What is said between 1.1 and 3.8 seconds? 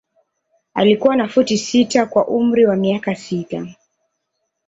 na futi sita kwa umri wa miaka sita.